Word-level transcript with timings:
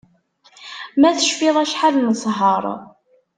Ma 0.99 1.09
tcfiḍ 1.17 1.55
acḥal 1.63 1.95
nesher 1.99 2.63